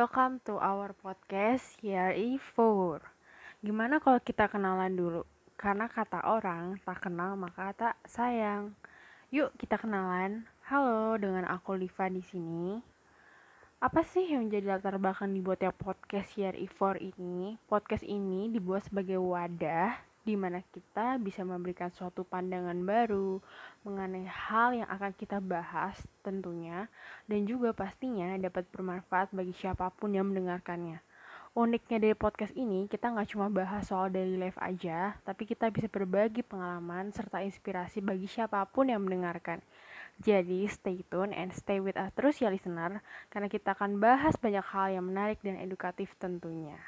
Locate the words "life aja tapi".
34.38-35.50